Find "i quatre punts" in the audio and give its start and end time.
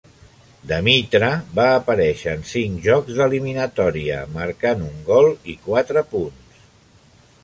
5.55-6.65